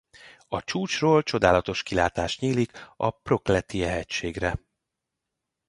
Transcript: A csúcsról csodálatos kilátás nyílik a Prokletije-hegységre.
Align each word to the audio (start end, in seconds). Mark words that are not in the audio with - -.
A 0.47 0.63
csúcsról 0.63 1.23
csodálatos 1.23 1.83
kilátás 1.83 2.39
nyílik 2.39 2.71
a 2.97 3.09
Prokletije-hegységre. 3.09 4.59